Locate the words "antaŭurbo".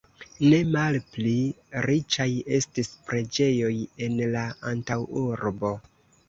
4.73-5.73